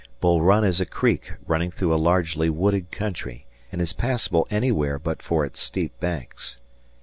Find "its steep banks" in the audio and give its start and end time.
5.45-6.57